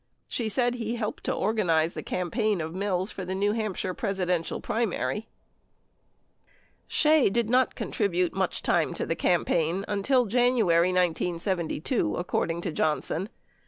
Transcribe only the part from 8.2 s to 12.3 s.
much time to the campaign until January, 1972,